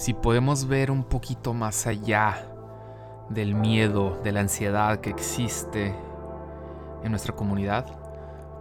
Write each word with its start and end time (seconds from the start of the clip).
si 0.00 0.14
podemos 0.14 0.66
ver 0.66 0.90
un 0.90 1.04
poquito 1.04 1.52
más 1.52 1.86
allá 1.86 2.46
del 3.28 3.54
miedo, 3.54 4.18
de 4.24 4.32
la 4.32 4.40
ansiedad 4.40 5.00
que 5.00 5.10
existe 5.10 5.94
en 7.04 7.10
nuestra 7.10 7.36
comunidad, 7.36 7.84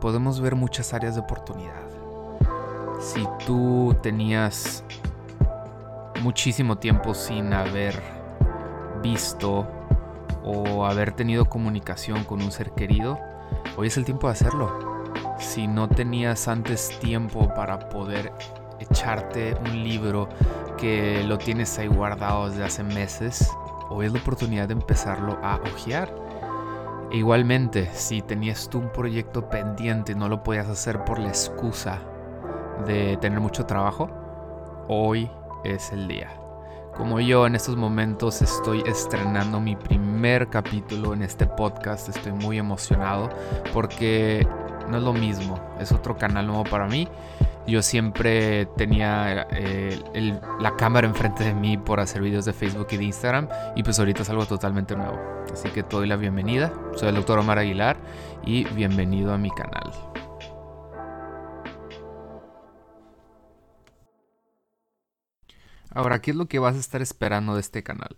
podemos 0.01 0.41
ver 0.41 0.55
muchas 0.55 0.93
áreas 0.93 1.15
de 1.15 1.21
oportunidad. 1.21 1.87
Si 2.99 3.25
tú 3.45 3.95
tenías 4.03 4.83
muchísimo 6.21 6.77
tiempo 6.77 7.13
sin 7.13 7.53
haber 7.53 7.97
visto 9.01 9.65
o 10.43 10.85
haber 10.85 11.13
tenido 11.13 11.45
comunicación 11.45 12.25
con 12.25 12.41
un 12.41 12.51
ser 12.51 12.71
querido, 12.71 13.17
hoy 13.77 13.87
es 13.87 13.95
el 13.95 14.03
tiempo 14.03 14.27
de 14.27 14.33
hacerlo. 14.33 14.99
Si 15.39 15.69
no 15.69 15.87
tenías 15.87 16.49
antes 16.49 16.99
tiempo 16.99 17.47
para 17.55 17.87
poder 17.87 18.33
echarte 18.81 19.55
un 19.55 19.83
libro 19.83 20.27
que 20.79 21.23
lo 21.23 21.37
tienes 21.37 21.77
ahí 21.77 21.87
guardado 21.87 22.49
desde 22.49 22.63
hace 22.63 22.83
meses, 22.83 23.51
hoy 23.89 24.05
es 24.05 24.13
la 24.13 24.19
oportunidad 24.19 24.67
de 24.67 24.73
empezarlo 24.73 25.37
a 25.43 25.57
hojear. 25.57 26.13
Igualmente, 27.11 27.89
si 27.93 28.21
tenías 28.21 28.69
tú 28.69 28.79
un 28.79 28.91
proyecto 28.91 29.49
pendiente 29.49 30.13
y 30.13 30.15
no 30.15 30.29
lo 30.29 30.43
podías 30.43 30.67
hacer 30.67 31.03
por 31.03 31.19
la 31.19 31.29
excusa 31.29 31.99
de 32.85 33.17
tener 33.17 33.39
mucho 33.39 33.65
trabajo, 33.65 34.09
hoy 34.87 35.29
es 35.63 35.91
el 35.91 36.07
día. 36.07 36.29
Como 36.95 37.19
yo 37.19 37.45
en 37.45 37.55
estos 37.55 37.75
momentos 37.75 38.41
estoy 38.41 38.81
estrenando 38.85 39.59
mi 39.59 39.75
primer 39.75 40.49
capítulo 40.49 41.13
en 41.13 41.23
este 41.23 41.45
podcast, 41.45 42.09
estoy 42.09 42.31
muy 42.31 42.57
emocionado 42.57 43.29
porque 43.73 44.47
no 44.89 44.97
es 44.97 45.03
lo 45.03 45.13
mismo, 45.13 45.59
es 45.79 45.91
otro 45.91 46.17
canal 46.17 46.47
nuevo 46.47 46.63
para 46.63 46.87
mí 46.87 47.07
yo 47.67 47.81
siempre 47.81 48.65
tenía 48.77 49.47
eh, 49.51 49.99
la 50.59 50.75
cámara 50.75 51.07
enfrente 51.07 51.43
de 51.43 51.53
mí 51.53 51.77
por 51.77 51.99
hacer 51.99 52.21
videos 52.21 52.45
de 52.45 52.53
Facebook 52.53 52.87
y 52.91 52.97
de 52.97 53.03
Instagram 53.03 53.47
y 53.75 53.83
pues 53.83 53.99
ahorita 53.99 54.23
es 54.23 54.29
algo 54.29 54.45
totalmente 54.45 54.95
nuevo. 54.95 55.19
Así 55.51 55.69
que 55.69 55.83
te 55.83 55.95
doy 55.95 56.07
la 56.07 56.15
bienvenida. 56.15 56.73
Soy 56.95 57.09
el 57.09 57.15
doctor 57.15 57.39
Omar 57.39 57.59
Aguilar 57.59 57.97
y 58.45 58.65
bienvenido 58.65 59.33
a 59.33 59.37
mi 59.37 59.51
canal. 59.51 59.91
Ahora, 65.91 66.21
¿qué 66.21 66.31
es 66.31 66.37
lo 66.37 66.47
que 66.47 66.59
vas 66.59 66.75
a 66.75 66.79
estar 66.79 67.01
esperando 67.01 67.55
de 67.55 67.61
este 67.61 67.83
canal? 67.83 68.15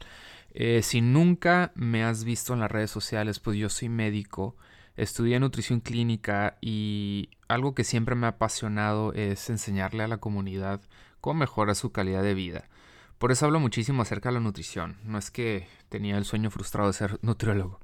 Eh, 0.54 0.82
si 0.84 1.02
nunca 1.02 1.72
me 1.76 2.04
has 2.04 2.24
visto 2.24 2.54
en 2.54 2.60
las 2.60 2.72
redes 2.72 2.92
sociales, 2.92 3.40
pues 3.40 3.58
yo 3.58 3.70
soy 3.70 3.90
médico 3.90 4.56
Estudié 5.02 5.40
nutrición 5.40 5.80
clínica 5.80 6.60
y 6.62 7.32
algo 7.48 7.74
que 7.74 7.84
siempre 7.84 8.14
me 8.14 8.28
ha 8.28 8.36
apasionado 8.38 9.14
es 9.14 9.50
enseñarle 9.50 10.04
a 10.04 10.08
la 10.08 10.20
comunidad 10.20 10.80
cómo 11.22 11.40
mejorar 11.40 11.76
su 11.76 11.92
calidad 11.92 12.22
de 12.22 12.36
vida. 12.36 12.70
Por 13.18 13.32
eso 13.32 13.48
hablo 13.48 13.60
muchísimo 13.60 14.04
acerca 14.04 14.30
de 14.30 14.34
la 14.34 14.42
nutrición. 14.42 15.00
No 15.04 15.18
es 15.18 15.32
que 15.32 15.68
tenía 15.90 16.20
el 16.20 16.26
sueño 16.26 16.52
frustrado 16.52 16.86
de 16.88 16.94
ser 16.94 17.18
nutriólogo, 17.24 17.80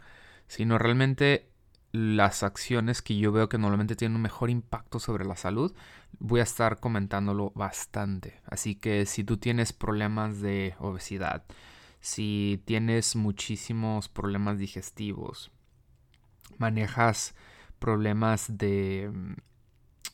sino 0.45 0.77
realmente 0.77 1.49
las 1.91 2.43
acciones 2.43 3.01
que 3.01 3.17
yo 3.17 3.31
veo 3.31 3.49
que 3.49 3.57
normalmente 3.57 3.95
tienen 3.95 4.17
un 4.17 4.21
mejor 4.21 4.51
impacto 4.51 4.99
sobre 4.99 5.25
la 5.25 5.37
salud, 5.37 5.73
voy 6.19 6.41
a 6.41 6.43
estar 6.43 6.79
comentándolo 6.79 7.51
bastante. 7.55 8.41
Así 8.45 8.75
que 8.75 9.07
si 9.07 9.23
tú 9.23 9.37
tienes 9.37 9.73
problemas 9.73 10.39
de 10.39 10.75
obesidad, 10.77 11.45
si 11.99 12.61
tienes 12.65 13.15
muchísimos 13.15 14.07
problemas 14.07 14.59
digestivos, 14.59 15.49
manejas 16.59 17.35
problemas 17.79 18.57
de 18.57 19.11
mm, 19.13 19.33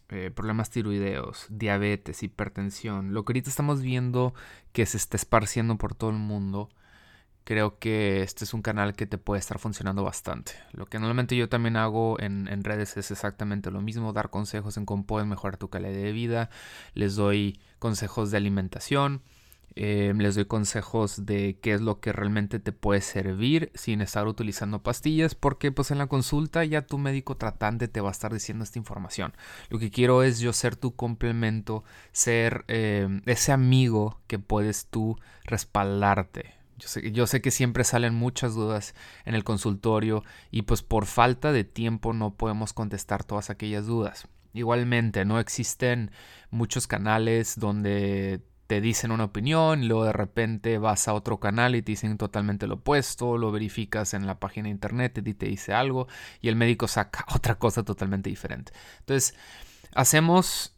eh, 0.09 0.31
problemas 0.31 0.69
tiroideos, 0.69 1.47
diabetes, 1.50 2.23
hipertensión, 2.23 3.13
lo 3.13 3.25
que 3.25 3.31
ahorita 3.31 3.50
estamos 3.50 3.81
viendo 3.81 4.33
que 4.72 4.85
se 4.85 4.97
está 4.97 5.17
esparciendo 5.17 5.77
por 5.77 5.95
todo 5.95 6.11
el 6.11 6.17
mundo, 6.17 6.69
creo 7.45 7.80
que 7.80 8.22
este 8.22 8.44
es 8.44 8.53
un 8.53 8.61
canal 8.61 8.95
que 8.95 9.05
te 9.05 9.17
puede 9.17 9.39
estar 9.39 9.59
funcionando 9.59 10.03
bastante. 10.03 10.53
Lo 10.72 10.85
que 10.85 11.00
normalmente 11.00 11.35
yo 11.35 11.50
también 11.50 11.77
hago 11.77 12.19
en, 12.19 12.47
en 12.47 12.63
redes 12.63 12.96
es 12.97 13.12
exactamente 13.12 13.72
lo 13.72 13.81
mismo, 13.81 14.13
dar 14.13 14.29
consejos 14.29 14.78
en 14.78 14.85
cómo 14.85 15.06
puedes 15.06 15.28
mejorar 15.28 15.57
tu 15.57 15.69
calidad 15.69 15.94
de 15.94 16.12
vida, 16.12 16.50
les 16.94 17.16
doy 17.16 17.59
consejos 17.79 18.29
de 18.31 18.38
alimentación, 18.38 19.22
Em, 19.75 20.19
les 20.19 20.35
doy 20.35 20.45
consejos 20.45 21.25
de 21.25 21.57
qué 21.59 21.73
es 21.73 21.81
lo 21.81 22.00
que 22.00 22.13
realmente 22.13 22.59
te 22.59 22.72
puede 22.72 23.01
servir 23.01 23.72
sin 23.73 24.01
estar 24.01 24.28
utilizando 24.28 24.84
pastillas 24.84 25.34
porque 25.34 25.72
pues 25.72 25.89
en 25.89 25.97
la 25.97 26.06
consulta 26.06 26.63
ya 26.63 26.85
tu 26.85 27.00
médico 27.00 27.38
tratante 27.38 27.88
te 27.88 28.00
va 28.00 28.09
a 28.09 28.11
estar 28.11 28.31
diciendo 28.31 28.63
esta 28.63 28.78
información. 28.78 29.34
Lo 29.69 29.79
que 29.79 29.89
quiero 29.89 30.22
es 30.22 30.39
yo 30.39 30.53
ser 30.53 30.75
tu 30.75 30.95
complemento, 30.95 31.84
ser 32.11 32.66
em, 32.67 33.22
ese 33.25 33.51
amigo 33.51 34.22
que 34.28 34.38
puedes 34.38 34.85
tú 34.88 35.17
respaldarte. 35.44 36.53
Yo 36.78 36.88
sé, 36.88 37.11
yo 37.11 37.25
sé 37.25 37.41
que 37.41 37.51
siempre 37.51 37.84
salen 37.84 38.13
muchas 38.13 38.53
dudas 38.53 38.94
en 39.25 39.34
el 39.34 39.44
consultorio 39.44 40.23
y 40.51 40.63
pues 40.63 40.84
por 40.84 41.05
falta 41.05 41.51
de 41.51 41.63
tiempo 41.63 42.13
no 42.13 42.35
podemos 42.35 42.73
contestar 42.73 43.23
todas 43.23 43.50
aquellas 43.50 43.88
dudas. 43.88 44.28
Igualmente, 44.53 45.25
no 45.25 45.40
existen 45.40 46.11
muchos 46.51 46.85
canales 46.85 47.57
donde 47.57 48.41
te 48.68 48.81
dicen 48.81 49.12
una 49.12 49.25
opinión, 49.25 49.88
luego 49.88 50.06
de 50.06 50.13
repente 50.13 50.78
vas 50.78 51.07
a 51.07 51.13
otro 51.13 51.40
canal 51.40 51.75
y 51.75 51.81
te 51.81 51.91
dicen 51.91 52.18
totalmente 52.18 52.68
lo 52.68 52.75
opuesto, 52.75 53.38
lo 53.38 53.51
verificas 53.51 54.13
en 54.13 54.25
la 54.25 54.40
página 54.40 54.66
de 54.66 54.72
internet 54.72 55.22
y 55.25 55.34
te 55.34 55.47
dice 55.47 55.74
algo 55.74 56.07
y 56.41 56.47
el 56.47 56.56
médico 56.56 56.88
saca 56.88 57.25
otra 57.35 57.56
cosa 57.56 57.84
totalmente 57.84 58.29
diferente. 58.29 58.72
Entonces, 59.00 59.35
hacemos 59.94 60.73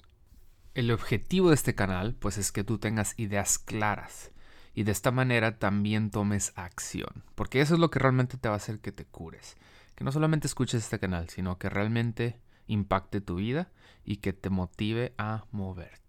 el 0.74 0.92
objetivo 0.92 1.50
de 1.50 1.56
este 1.56 1.76
canal, 1.76 2.16
pues 2.16 2.38
es 2.38 2.52
que 2.52 2.64
tú 2.64 2.80
tengas 2.80 3.14
ideas 3.18 3.60
claras 3.60 4.32
y 4.74 4.84
de 4.84 4.92
esta 4.92 5.12
manera 5.12 5.58
también 5.58 6.12
tomes 6.12 6.52
acción, 6.56 7.24
porque 7.36 7.62
eso 7.62 7.76
es 7.76 7.80
lo 7.80 7.92
que 7.92 8.00
realmente 8.00 8.38
te 8.38 8.50
va 8.50 8.56
a 8.56 8.58
hacer 8.58 8.80
que 8.80 8.92
te 8.92 9.06
cures. 9.06 9.56
Que 9.96 10.04
no 10.04 10.12
solamente 10.12 10.48
escuches 10.48 10.84
este 10.84 11.00
canal, 11.00 11.30
sino 11.30 11.58
que 11.58 11.70
realmente 11.70 12.42
impacte 12.68 13.22
tu 13.22 13.36
vida 13.36 13.70
y 14.04 14.18
que 14.18 14.34
te 14.34 14.50
motive 14.50 15.14
a 15.18 15.46
moverte 15.52 16.05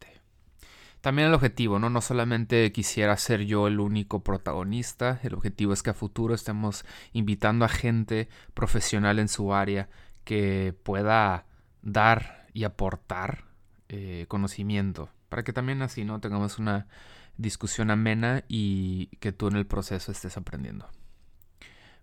también 1.06 1.28
el 1.28 1.34
objetivo, 1.34 1.78
¿no? 1.78 1.88
No 1.88 2.00
solamente 2.00 2.72
quisiera 2.72 3.16
ser 3.16 3.44
yo 3.44 3.68
el 3.68 3.78
único 3.78 4.24
protagonista, 4.24 5.20
el 5.22 5.34
objetivo 5.34 5.72
es 5.72 5.84
que 5.84 5.90
a 5.90 5.94
futuro 5.94 6.34
estemos 6.34 6.84
invitando 7.12 7.64
a 7.64 7.68
gente 7.68 8.28
profesional 8.54 9.20
en 9.20 9.28
su 9.28 9.54
área 9.54 9.88
que 10.24 10.74
pueda 10.82 11.46
dar 11.80 12.48
y 12.54 12.64
aportar 12.64 13.44
eh, 13.88 14.24
conocimiento, 14.26 15.08
para 15.28 15.44
que 15.44 15.52
también 15.52 15.80
así, 15.80 16.04
¿no? 16.04 16.18
Tengamos 16.18 16.58
una 16.58 16.88
discusión 17.36 17.92
amena 17.92 18.42
y 18.48 19.06
que 19.20 19.30
tú 19.30 19.46
en 19.46 19.54
el 19.54 19.66
proceso 19.68 20.10
estés 20.10 20.36
aprendiendo. 20.36 20.88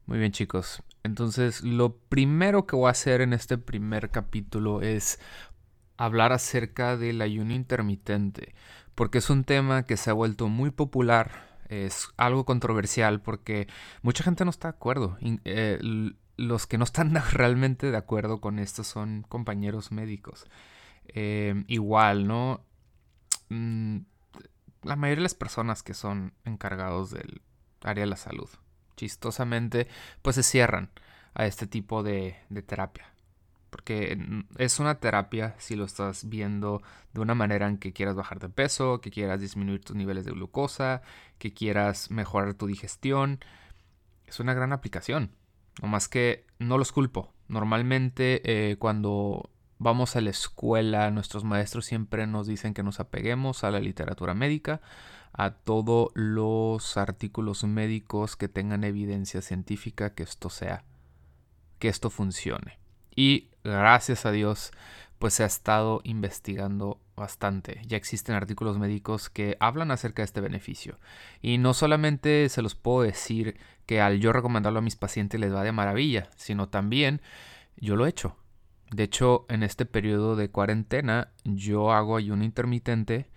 Muy 0.05 0.17
bien 0.17 0.31
chicos, 0.31 0.81
entonces 1.03 1.61
lo 1.61 1.97
primero 1.97 2.65
que 2.65 2.77
voy 2.77 2.87
a 2.87 2.91
hacer 2.91 3.19
en 3.19 3.33
este 3.33 3.57
primer 3.57 4.11
capítulo 4.11 4.81
es 4.81 5.19
hablar 5.97 6.31
acerca 6.31 6.95
del 6.97 7.21
ayuno 7.21 7.53
intermitente 7.53 8.55
porque 8.95 9.19
es 9.19 9.29
un 9.29 9.43
tema 9.43 9.83
que 9.83 9.97
se 9.97 10.09
ha 10.09 10.13
vuelto 10.13 10.47
muy 10.47 10.71
popular, 10.71 11.59
es 11.69 12.09
algo 12.17 12.45
controversial 12.45 13.21
porque 13.21 13.67
mucha 14.01 14.23
gente 14.23 14.45
no 14.45 14.51
está 14.51 14.69
de 14.69 14.75
acuerdo. 14.75 15.17
Eh, 15.21 15.79
los 16.37 16.67
que 16.67 16.77
no 16.77 16.83
están 16.83 17.13
realmente 17.31 17.91
de 17.91 17.97
acuerdo 17.97 18.41
con 18.41 18.59
esto 18.59 18.83
son 18.83 19.25
compañeros 19.27 19.91
médicos. 19.91 20.45
Em, 21.07 21.65
igual, 21.67 22.27
¿no? 22.27 22.61
Mm, 23.49 23.99
la 24.83 24.95
mayoría 24.95 25.21
de 25.21 25.23
las 25.23 25.35
personas 25.35 25.83
que 25.83 25.93
son 25.93 26.33
encargados 26.45 27.11
del 27.11 27.41
área 27.83 28.03
de 28.03 28.09
la 28.09 28.17
salud, 28.17 28.49
chistosamente, 28.95 29.87
pues 30.21 30.35
se 30.35 30.43
cierran 30.43 30.91
a 31.33 31.45
este 31.45 31.67
tipo 31.67 32.03
de 32.03 32.35
terapia 32.65 33.12
porque 33.73 34.45
es 34.59 34.79
una 34.79 34.99
terapia 34.99 35.55
si 35.57 35.75
lo 35.75 35.83
estás 35.83 36.29
viendo 36.29 36.83
de 37.11 37.21
una 37.21 37.33
manera 37.33 37.67
en 37.67 37.79
que 37.79 37.91
quieras 37.91 38.13
bajar 38.13 38.37
de 38.37 38.47
peso, 38.47 39.01
que 39.01 39.09
quieras 39.09 39.41
disminuir 39.41 39.83
tus 39.83 39.95
niveles 39.95 40.25
de 40.25 40.31
glucosa, 40.31 41.01
que 41.39 41.55
quieras 41.55 42.11
mejorar 42.11 42.53
tu 42.53 42.67
digestión. 42.67 43.39
Es 44.27 44.39
una 44.39 44.53
gran 44.53 44.73
aplicación. 44.73 45.31
No 45.81 45.87
más 45.87 46.07
que 46.07 46.45
no 46.59 46.77
los 46.77 46.91
culpo. 46.91 47.33
Normalmente 47.47 48.43
eh, 48.45 48.75
cuando 48.77 49.49
vamos 49.79 50.15
a 50.15 50.21
la 50.21 50.29
escuela, 50.29 51.09
nuestros 51.09 51.43
maestros 51.43 51.87
siempre 51.87 52.27
nos 52.27 52.45
dicen 52.45 52.75
que 52.75 52.83
nos 52.83 52.99
apeguemos 52.99 53.63
a 53.63 53.71
la 53.71 53.79
literatura 53.79 54.35
médica, 54.35 54.81
a 55.33 55.49
todos 55.49 56.11
los 56.13 56.95
artículos 56.95 57.63
médicos 57.63 58.35
que 58.35 58.47
tengan 58.47 58.83
evidencia 58.83 59.41
científica 59.41 60.13
que 60.13 60.21
esto 60.21 60.51
sea, 60.51 60.83
que 61.79 61.87
esto 61.87 62.11
funcione. 62.11 62.77
Y 63.15 63.49
gracias 63.63 64.25
a 64.25 64.31
Dios, 64.31 64.71
pues 65.19 65.33
se 65.35 65.43
ha 65.43 65.47
estado 65.47 66.01
investigando 66.03 66.99
bastante. 67.15 67.81
Ya 67.87 67.97
existen 67.97 68.35
artículos 68.35 68.77
médicos 68.77 69.29
que 69.29 69.57
hablan 69.59 69.91
acerca 69.91 70.21
de 70.21 70.25
este 70.25 70.41
beneficio. 70.41 70.99
Y 71.41 71.57
no 71.57 71.73
solamente 71.73 72.49
se 72.49 72.61
los 72.61 72.75
puedo 72.75 73.03
decir 73.03 73.57
que 73.85 74.01
al 74.01 74.19
yo 74.19 74.33
recomendarlo 74.33 74.79
a 74.79 74.81
mis 74.81 74.95
pacientes 74.95 75.39
les 75.39 75.53
va 75.53 75.63
de 75.63 75.71
maravilla, 75.71 76.29
sino 76.35 76.69
también 76.69 77.21
yo 77.77 77.95
lo 77.95 78.05
he 78.05 78.09
hecho. 78.09 78.35
De 78.91 79.03
hecho, 79.03 79.45
en 79.49 79.63
este 79.63 79.85
periodo 79.85 80.35
de 80.35 80.49
cuarentena 80.51 81.31
yo 81.43 81.91
hago 81.91 82.15
ayuno 82.17 82.43
intermitente 82.43 83.29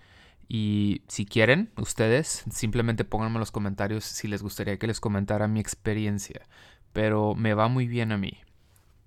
Y 0.49 1.03
si 1.09 1.27
quieren, 1.27 1.73
ustedes 1.77 2.45
simplemente 2.51 3.05
pónganme 3.05 3.37
en 3.37 3.41
los 3.41 3.53
comentarios 3.53 4.05
si 4.05 4.29
les 4.29 4.43
gustaría 4.43 4.79
que 4.79 4.87
les 4.87 5.01
comentara 5.01 5.49
mi 5.49 5.61
experiencia. 5.61 6.43
Pero 6.93 7.35
me 7.35 7.55
va 7.55 7.69
muy 7.69 7.89
bien 7.89 8.13
a 8.13 8.19
mí. 8.19 8.39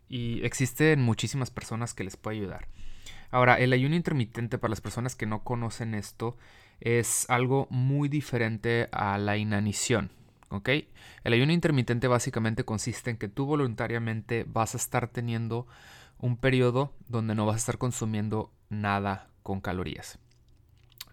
Y 0.09 0.43
existen 0.43 1.01
muchísimas 1.01 1.51
personas 1.51 1.93
que 1.93 2.03
les 2.03 2.17
puede 2.17 2.37
ayudar. 2.37 2.67
Ahora, 3.31 3.59
el 3.59 3.71
ayuno 3.73 3.95
intermitente 3.95 4.57
para 4.57 4.71
las 4.71 4.81
personas 4.81 5.15
que 5.15 5.27
no 5.27 5.43
conocen 5.43 5.93
esto 5.93 6.35
es 6.81 7.29
algo 7.29 7.67
muy 7.69 8.09
diferente 8.09 8.89
a 8.91 9.17
la 9.17 9.37
inanición. 9.37 10.11
¿ok? 10.49 10.69
El 11.23 11.33
ayuno 11.33 11.53
intermitente 11.53 12.07
básicamente 12.07 12.63
consiste 12.63 13.11
en 13.11 13.17
que 13.17 13.27
tú 13.27 13.45
voluntariamente 13.45 14.45
vas 14.47 14.73
a 14.73 14.77
estar 14.77 15.07
teniendo 15.07 15.67
un 16.19 16.37
periodo 16.37 16.93
donde 17.07 17.35
no 17.35 17.45
vas 17.45 17.55
a 17.55 17.59
estar 17.59 17.77
consumiendo 17.77 18.51
nada 18.69 19.29
con 19.43 19.61
calorías. 19.61 20.19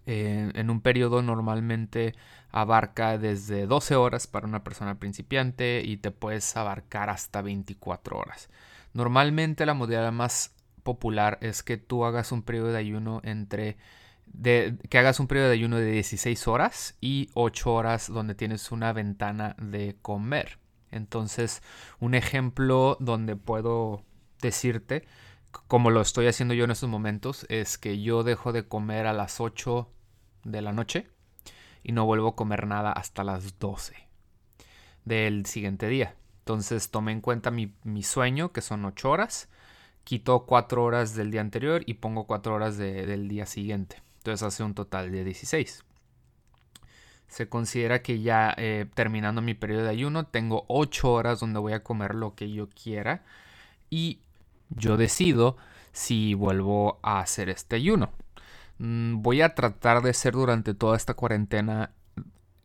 en 0.08 0.70
un 0.70 0.80
periodo 0.80 1.20
normalmente 1.20 2.14
abarca 2.52 3.18
desde 3.18 3.66
12 3.66 3.96
horas 3.96 4.28
para 4.28 4.46
una 4.46 4.62
persona 4.62 5.00
principiante 5.00 5.82
y 5.84 5.96
te 5.96 6.12
puedes 6.12 6.56
abarcar 6.56 7.10
hasta 7.10 7.42
24 7.42 8.16
horas. 8.16 8.48
Normalmente 8.96 9.66
la 9.66 9.74
modalidad 9.74 10.10
más 10.10 10.54
popular 10.82 11.36
es 11.42 11.62
que 11.62 11.76
tú 11.76 12.06
hagas 12.06 12.32
un 12.32 12.40
periodo 12.40 12.68
de 12.68 12.78
ayuno 12.78 13.20
entre 13.24 13.76
de, 14.24 14.78
que 14.88 14.96
hagas 14.96 15.20
un 15.20 15.26
periodo 15.26 15.48
de 15.48 15.52
ayuno 15.52 15.76
de 15.76 15.92
16 15.92 16.48
horas 16.48 16.96
y 17.02 17.28
8 17.34 17.74
horas 17.74 18.08
donde 18.10 18.34
tienes 18.34 18.72
una 18.72 18.94
ventana 18.94 19.54
de 19.60 19.98
comer. 20.00 20.58
Entonces, 20.90 21.62
un 22.00 22.14
ejemplo 22.14 22.96
donde 22.98 23.36
puedo 23.36 24.02
decirte, 24.40 25.06
como 25.66 25.90
lo 25.90 26.00
estoy 26.00 26.26
haciendo 26.26 26.54
yo 26.54 26.64
en 26.64 26.70
estos 26.70 26.88
momentos, 26.88 27.44
es 27.50 27.76
que 27.76 28.00
yo 28.00 28.22
dejo 28.22 28.54
de 28.54 28.66
comer 28.66 29.06
a 29.06 29.12
las 29.12 29.42
8 29.42 29.90
de 30.44 30.62
la 30.62 30.72
noche 30.72 31.06
y 31.82 31.92
no 31.92 32.06
vuelvo 32.06 32.28
a 32.28 32.34
comer 32.34 32.66
nada 32.66 32.92
hasta 32.92 33.24
las 33.24 33.58
12 33.58 33.94
del 35.04 35.44
siguiente 35.44 35.86
día. 35.86 36.16
Entonces 36.46 36.92
tomé 36.92 37.10
en 37.10 37.20
cuenta 37.20 37.50
mi, 37.50 38.02
sueño, 38.04 38.52
que 38.52 38.60
son 38.60 38.84
8 38.84 39.10
horas, 39.10 39.48
quito 40.04 40.46
4 40.46 40.84
horas 40.84 41.16
del 41.16 41.32
día 41.32 41.40
anterior 41.40 41.82
y 41.86 41.94
pongo 41.94 42.28
4 42.28 42.54
horas 42.54 42.78
del 42.78 43.26
día 43.26 43.46
siguiente. 43.46 44.00
Entonces 44.18 44.46
hace 44.46 44.62
un 44.62 44.72
total 44.72 45.10
de 45.10 45.24
16. 45.24 45.84
Se 47.26 47.48
considera 47.48 48.00
que 48.00 48.20
ya 48.20 48.54
eh, 48.58 48.86
terminando 48.94 49.42
mi 49.42 49.54
periodo 49.54 49.82
de 49.82 49.90
ayuno 49.90 50.26
tengo 50.26 50.66
8 50.68 51.12
horas 51.12 51.40
donde 51.40 51.58
voy 51.58 51.72
a 51.72 51.82
comer 51.82 52.14
lo 52.14 52.36
que 52.36 52.52
yo 52.52 52.68
quiera 52.68 53.24
y 53.90 54.20
yo 54.70 54.96
decido 54.96 55.56
si 55.90 56.34
vuelvo 56.34 57.00
a 57.02 57.18
hacer 57.18 57.48
este 57.48 57.74
ayuno. 57.74 58.12
Mm, 58.78 59.20
voy 59.20 59.42
a 59.42 59.56
tratar 59.56 60.00
de 60.00 60.10
hacer 60.10 60.34
durante 60.34 60.74
toda 60.74 60.96
esta 60.96 61.14
cuarentena 61.14 61.90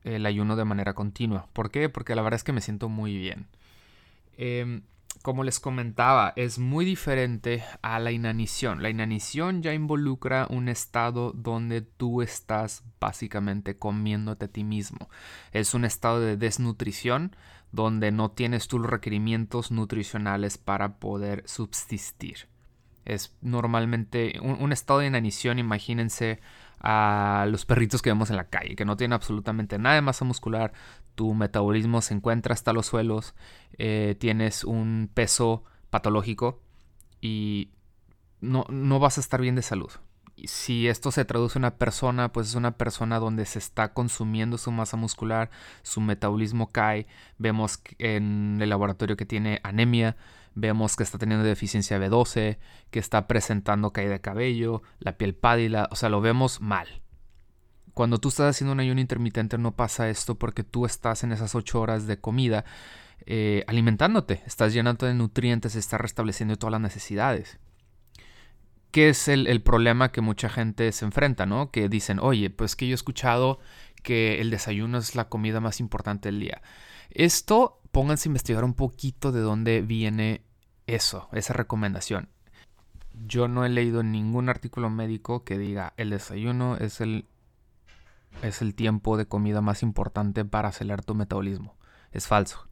el 0.03 0.27
ayuno 0.27 0.55
de 0.55 0.65
manera 0.65 0.93
continua. 0.93 1.47
¿Por 1.53 1.71
qué? 1.71 1.89
Porque 1.89 2.13
la 2.13 2.21
verdad 2.21 2.35
es 2.35 2.43
que 2.43 2.53
me 2.53 2.61
siento 2.61 2.87
muy 2.87 3.17
bien. 3.17 3.47
Eh, 4.43 4.81
como 5.21 5.43
les 5.43 5.59
comentaba, 5.59 6.33
es 6.35 6.57
muy 6.57 6.83
diferente 6.83 7.63
a 7.83 7.99
la 7.99 8.11
inanición. 8.11 8.81
La 8.81 8.89
inanición 8.89 9.61
ya 9.61 9.71
involucra 9.71 10.47
un 10.49 10.67
estado 10.67 11.31
donde 11.33 11.81
tú 11.81 12.23
estás 12.23 12.83
básicamente 12.99 13.77
comiéndote 13.77 14.45
a 14.45 14.47
ti 14.47 14.63
mismo. 14.63 15.09
Es 15.51 15.75
un 15.75 15.85
estado 15.85 16.19
de 16.19 16.37
desnutrición 16.37 17.35
donde 17.71 18.11
no 18.11 18.31
tienes 18.31 18.67
tus 18.67 18.83
requerimientos 18.83 19.69
nutricionales 19.69 20.57
para 20.57 20.97
poder 20.97 21.43
subsistir. 21.45 22.47
Es 23.05 23.35
normalmente 23.41 24.39
un, 24.41 24.71
estado 24.71 24.99
de 24.99 25.07
inanición, 25.07 25.59
imagínense 25.59 26.39
a 26.81 27.45
los 27.47 27.65
perritos 27.65 28.01
que 28.01 28.09
vemos 28.09 28.29
en 28.29 28.37
la 28.37 28.49
calle, 28.49 28.75
que 28.75 28.85
no 28.85 28.97
tienen 28.97 29.13
absolutamente 29.13 29.77
nada 29.77 29.95
de 29.95 30.01
masa 30.01 30.25
muscular, 30.25 30.73
tu 31.15 31.33
metabolismo 31.33 32.01
se 32.01 32.13
encuentra 32.13 32.53
hasta 32.53 32.73
los 32.73 32.87
suelos, 32.87 33.35
eh, 33.77 34.15
tienes 34.19 34.63
un 34.63 35.09
peso 35.13 35.63
patológico 35.89 36.61
y 37.19 37.69
no, 38.39 38.65
no 38.69 38.99
vas 38.99 39.17
a 39.17 39.21
estar 39.21 39.41
bien 39.41 39.55
de 39.55 39.61
salud. 39.61 39.91
si 40.45 40.87
esto 40.87 41.11
se 41.11 41.25
traduce 41.25 41.59
a 41.59 41.61
una 41.61 41.77
persona, 41.77 42.31
pues 42.31 42.47
es 42.47 42.55
una 42.55 42.71
persona 42.71 43.19
donde 43.19 43.45
se 43.45 43.59
está 43.59 43.93
consumiendo 43.93 44.57
su 44.57 44.71
masa 44.71 44.97
muscular, 44.97 45.51
su 45.83 46.01
metabolismo 46.01 46.71
cae, 46.71 47.05
vemos 47.37 47.79
en 47.99 48.57
el 48.59 48.69
laboratorio 48.69 49.17
que 49.17 49.27
tiene 49.27 49.59
anemia, 49.63 50.17
vemos 50.55 50.95
que 50.95 51.03
está 51.03 51.17
teniendo 51.17 51.45
deficiencia 51.45 51.97
B12, 51.99 52.57
que 52.89 52.99
está 52.99 53.27
presentando 53.27 53.91
caída 53.91 54.11
de 54.11 54.21
cabello, 54.21 54.81
la 54.99 55.17
piel 55.17 55.35
pálida, 55.35 55.87
o 55.91 55.95
sea, 55.95 56.09
lo 56.09 56.21
vemos 56.21 56.61
mal. 56.61 57.01
Cuando 57.93 58.19
tú 58.19 58.29
estás 58.29 58.55
haciendo 58.55 58.73
un 58.73 58.79
ayuno 58.79 59.01
intermitente 59.01 59.57
no 59.57 59.75
pasa 59.75 60.09
esto 60.09 60.35
porque 60.35 60.63
tú 60.63 60.85
estás 60.85 61.23
en 61.23 61.31
esas 61.31 61.55
8 61.55 61.79
horas 61.79 62.07
de 62.07 62.19
comida 62.19 62.63
eh, 63.25 63.63
alimentándote, 63.67 64.41
estás 64.45 64.73
llenando 64.73 65.05
de 65.05 65.13
nutrientes, 65.13 65.75
estás 65.75 65.99
restableciendo 65.99 66.55
todas 66.55 66.71
las 66.71 66.81
necesidades. 66.81 67.59
¿Qué 68.91 69.09
es 69.09 69.27
el, 69.27 69.47
el, 69.47 69.61
problema 69.61 70.11
que 70.11 70.19
mucha 70.19 70.49
gente 70.49 70.91
se 70.91 71.05
enfrenta, 71.05 71.45
no? 71.45 71.71
Que 71.71 71.87
dicen, 71.87 72.19
oye, 72.19 72.49
pues 72.49 72.75
que 72.75 72.87
yo 72.87 72.93
he 72.93 72.95
escuchado 72.95 73.59
que 74.03 74.41
el 74.41 74.49
desayuno 74.49 74.97
es 74.97 75.15
la 75.15 75.29
comida 75.29 75.61
más 75.61 75.79
importante 75.79 76.29
del 76.29 76.41
día. 76.41 76.61
Esto, 77.09 77.80
pónganse 77.91 78.27
a 78.27 78.31
investigar 78.31 78.63
un 78.63 78.73
poquito 78.73 79.31
de 79.31 79.41
dónde 79.41 79.81
viene 79.81 80.41
eso, 80.87 81.29
esa 81.31 81.53
recomendación. 81.53 82.29
Yo 83.25 83.47
no 83.47 83.65
he 83.65 83.69
leído 83.69 84.03
ningún 84.03 84.49
artículo 84.49 84.89
médico 84.89 85.43
que 85.43 85.57
diga 85.57 85.93
el 85.97 86.09
desayuno 86.09 86.77
es 86.77 87.01
el 87.01 87.25
es 88.41 88.61
el 88.61 88.73
tiempo 88.73 89.17
de 89.17 89.27
comida 89.27 89.61
más 89.61 89.83
importante 89.83 90.45
para 90.45 90.69
acelerar 90.69 91.03
tu 91.03 91.15
metabolismo. 91.15 91.75
Es 92.11 92.27
falso. 92.27 92.67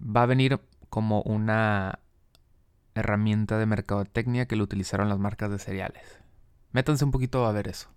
Va 0.00 0.22
a 0.22 0.26
venir 0.26 0.60
como 0.88 1.22
una 1.22 2.00
herramienta 2.94 3.58
de 3.58 3.66
mercadotecnia 3.66 4.46
que 4.46 4.56
lo 4.56 4.64
utilizaron 4.64 5.08
las 5.08 5.18
marcas 5.18 5.50
de 5.50 5.58
cereales. 5.58 6.18
Métanse 6.72 7.04
un 7.04 7.10
poquito 7.10 7.46
a 7.46 7.52
ver 7.52 7.68
eso. 7.68 7.90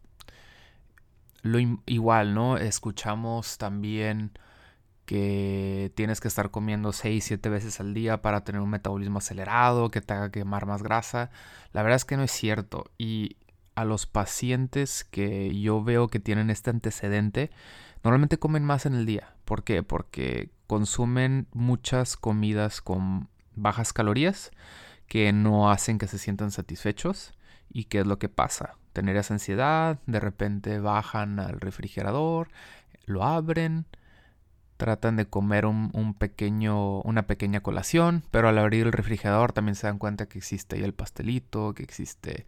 Lo 1.41 1.59
igual, 1.85 2.33
¿no? 2.33 2.57
Escuchamos 2.57 3.57
también 3.57 4.31
que 5.05 5.91
tienes 5.95 6.21
que 6.21 6.27
estar 6.27 6.51
comiendo 6.51 6.93
6, 6.93 7.23
7 7.23 7.49
veces 7.49 7.79
al 7.79 7.93
día 7.93 8.21
para 8.21 8.43
tener 8.43 8.61
un 8.61 8.69
metabolismo 8.69 9.19
acelerado, 9.19 9.91
que 9.91 10.01
te 10.01 10.13
haga 10.13 10.31
quemar 10.31 10.65
más 10.65 10.83
grasa. 10.83 11.29
La 11.73 11.83
verdad 11.83 11.97
es 11.97 12.05
que 12.05 12.17
no 12.17 12.23
es 12.23 12.31
cierto. 12.31 12.85
Y 12.97 13.37
a 13.75 13.85
los 13.85 14.05
pacientes 14.05 15.03
que 15.03 15.59
yo 15.59 15.83
veo 15.83 16.07
que 16.07 16.19
tienen 16.19 16.49
este 16.49 16.69
antecedente, 16.69 17.51
normalmente 18.03 18.37
comen 18.37 18.63
más 18.63 18.85
en 18.85 18.93
el 18.93 19.05
día. 19.05 19.35
¿Por 19.45 19.63
qué? 19.63 19.83
Porque 19.83 20.51
consumen 20.67 21.47
muchas 21.53 22.17
comidas 22.17 22.81
con 22.81 23.29
bajas 23.55 23.93
calorías 23.93 24.51
que 25.07 25.31
no 25.33 25.69
hacen 25.69 25.97
que 25.97 26.07
se 26.07 26.17
sientan 26.17 26.51
satisfechos. 26.51 27.33
¿Y 27.69 27.85
qué 27.85 27.99
es 27.99 28.07
lo 28.07 28.19
que 28.19 28.29
pasa? 28.29 28.75
Tener 28.93 29.17
esa 29.17 29.33
ansiedad, 29.33 29.99
de 30.05 30.19
repente 30.19 30.79
bajan 30.79 31.39
al 31.39 31.59
refrigerador, 31.59 32.49
lo 33.05 33.23
abren, 33.23 33.85
tratan 34.77 35.15
de 35.15 35.25
comer 35.25 35.65
un, 35.65 36.15
pequeño, 36.17 37.01
una 37.01 37.27
pequeña 37.27 37.61
colación, 37.61 38.23
pero 38.31 38.49
al 38.49 38.57
abrir 38.57 38.85
el 38.87 38.91
refrigerador 38.91 39.53
también 39.53 39.75
se 39.75 39.87
dan 39.87 39.97
cuenta 39.97 40.27
que 40.27 40.37
existe 40.37 40.75
ahí 40.75 40.83
el 40.83 40.93
pastelito, 40.93 41.73
que 41.73 41.83
existe 41.83 42.45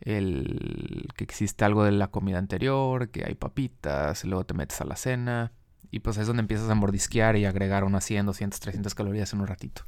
el 0.00 1.08
que 1.16 1.24
existe 1.24 1.64
algo 1.64 1.84
de 1.84 1.92
la 1.92 2.08
comida 2.08 2.38
anterior, 2.38 3.10
que 3.10 3.24
hay 3.24 3.34
papitas, 3.34 4.24
y 4.24 4.28
luego 4.28 4.46
te 4.46 4.54
metes 4.54 4.80
a 4.80 4.84
la 4.84 4.96
cena 4.96 5.52
y 5.90 6.00
pues 6.00 6.18
es 6.18 6.26
donde 6.26 6.40
empiezas 6.40 6.68
a 6.68 6.74
mordisquear 6.74 7.36
y 7.36 7.46
agregar 7.46 7.84
unas 7.84 8.04
100, 8.04 8.26
200, 8.26 8.60
300 8.60 8.94
calorías 8.94 9.32
en 9.32 9.40
un 9.40 9.46
ratito. 9.46 9.82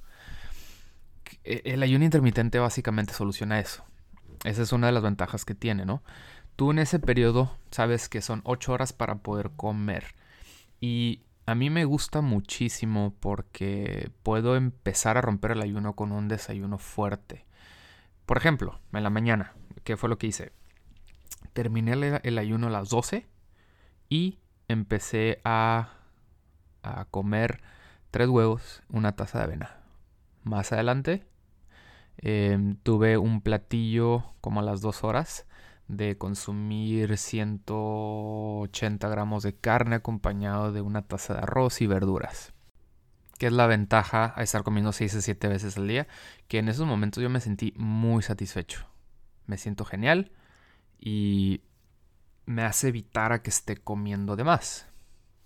E, 1.44 1.62
el 1.64 1.82
ayuno 1.82 2.04
intermitente 2.04 2.58
básicamente 2.58 3.12
soluciona 3.12 3.60
eso. 3.60 3.84
Esa 4.44 4.62
es 4.62 4.72
una 4.72 4.86
de 4.86 4.92
las 4.92 5.02
ventajas 5.02 5.44
que 5.44 5.54
tiene, 5.54 5.84
¿no? 5.84 6.02
Tú 6.56 6.70
en 6.70 6.78
ese 6.78 6.98
periodo 6.98 7.56
sabes 7.70 8.08
que 8.08 8.22
son 8.22 8.40
8 8.44 8.72
horas 8.72 8.92
para 8.92 9.16
poder 9.16 9.50
comer 9.56 10.14
y 10.80 11.22
a 11.50 11.54
mí 11.54 11.68
me 11.68 11.84
gusta 11.84 12.20
muchísimo 12.20 13.14
porque 13.18 14.10
puedo 14.22 14.54
empezar 14.56 15.18
a 15.18 15.20
romper 15.20 15.52
el 15.52 15.62
ayuno 15.62 15.96
con 15.96 16.12
un 16.12 16.28
desayuno 16.28 16.78
fuerte. 16.78 17.44
Por 18.24 18.36
ejemplo, 18.36 18.78
en 18.92 19.02
la 19.02 19.10
mañana, 19.10 19.54
¿qué 19.82 19.96
fue 19.96 20.08
lo 20.08 20.16
que 20.16 20.28
hice? 20.28 20.52
Terminé 21.52 22.20
el, 22.22 22.38
ayuno 22.38 22.68
a 22.68 22.70
las 22.70 22.90
12 22.90 23.26
y 24.08 24.38
empecé 24.68 25.40
a, 25.44 25.94
comer 27.10 27.60
tres 28.12 28.28
huevos, 28.28 28.82
una 28.88 29.16
taza 29.16 29.38
de 29.38 29.44
avena. 29.44 29.80
Más 30.44 30.72
adelante 30.72 31.26
em, 32.18 32.76
tuve 32.76 33.18
un 33.18 33.40
platillo 33.40 34.24
como 34.40 34.60
a 34.60 34.62
las 34.62 34.80
2 34.80 35.02
horas 35.02 35.46
de 35.90 36.16
consumir 36.16 37.18
180 37.18 39.08
gramos 39.08 39.42
de 39.42 39.56
carne 39.56 39.96
acompañado 39.96 40.72
de 40.72 40.80
una 40.80 41.02
taza 41.02 41.34
de 41.34 41.40
arroz 41.40 41.80
y 41.80 41.86
verduras. 41.86 42.52
¿Qué 43.38 43.46
es 43.46 43.52
la 43.52 43.66
ventaja 43.66 44.32
a 44.36 44.42
estar 44.42 44.62
comiendo 44.62 44.92
6 44.92 45.16
a 45.16 45.20
7 45.20 45.48
veces 45.48 45.76
al 45.76 45.88
día? 45.88 46.06
Que 46.46 46.58
en 46.58 46.68
esos 46.68 46.86
momentos 46.86 47.22
yo 47.22 47.30
me 47.30 47.40
sentí 47.40 47.72
muy 47.76 48.22
satisfecho. 48.22 48.86
Me 49.46 49.56
siento 49.56 49.84
genial 49.84 50.30
y 50.98 51.62
me 52.46 52.62
hace 52.62 52.88
evitar 52.88 53.32
a 53.32 53.42
que 53.42 53.50
esté 53.50 53.76
comiendo 53.76 54.36
de 54.36 54.44
más. 54.44 54.86